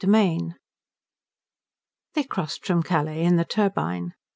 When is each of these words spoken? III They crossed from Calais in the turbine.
III 0.03 0.55
They 2.15 2.23
crossed 2.23 2.65
from 2.65 2.81
Calais 2.81 3.23
in 3.23 3.35
the 3.35 3.45
turbine. 3.45 4.15